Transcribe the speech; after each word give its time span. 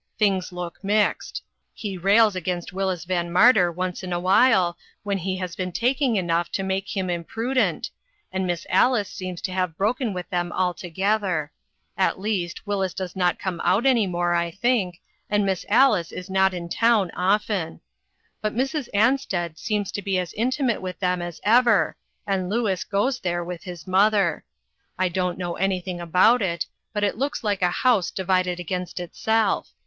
Things 0.17 0.51
look 0.51 0.83
mixed. 0.83 1.43
He 1.75 1.95
rails 1.95 2.35
against 2.35 2.73
Willis 2.73 3.05
Van 3.05 3.29
Marter 3.31 3.71
once 3.71 4.01
in 4.01 4.11
a 4.11 4.19
while, 4.19 4.75
when 5.03 5.19
he 5.19 5.37
has 5.37 5.55
been 5.55 5.71
taking 5.71 6.15
enough 6.15 6.51
to 6.53 6.63
make 6.63 6.97
him 6.97 7.07
imprudent, 7.07 7.91
and 8.31 8.47
Miss 8.47 8.65
Alice 8.67 9.09
seems 9.09 9.41
to 9.43 9.51
have 9.51 9.77
broken 9.77 10.11
with 10.11 10.27
them 10.31 10.51
altogether; 10.53 11.51
at 11.99 12.19
least, 12.19 12.65
Willis 12.65 12.95
does 12.95 13.15
not 13.15 13.37
come 13.37 13.61
out 13.63 13.85
any 13.85 14.07
more, 14.07 14.33
I 14.33 14.49
think, 14.49 14.99
and 15.29 15.45
Miss 15.45 15.67
Alice 15.69 16.11
is 16.11 16.31
not 16.31 16.51
in 16.55 16.67
town 16.67 17.11
often; 17.15 17.79
but 18.41 18.55
Mrs. 18.55 18.89
Ansted 18.95 19.59
seems 19.59 19.91
to 19.91 20.01
be 20.01 20.17
as 20.17 20.33
intimate 20.33 20.81
with 20.81 20.97
them 20.99 21.21
as 21.21 21.39
ever, 21.43 21.95
and 22.25 22.49
Louis 22.49 22.83
goes 22.83 23.19
there 23.19 23.43
with 23.43 23.65
his 23.65 23.85
mother. 23.85 24.45
I 24.97 25.09
don't 25.09 25.37
know 25.37 25.57
anything 25.57 26.01
about 26.01 26.41
it, 26.41 26.65
but 26.91 27.03
it 27.03 27.19
looks 27.19 27.43
like 27.43 27.61
a 27.61 27.69
house 27.69 28.09
divided 28.09 28.59
against 28.59 28.99
itself. 28.99 29.75